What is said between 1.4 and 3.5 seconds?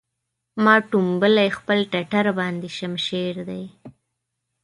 خپل ټټر باندې شمشېر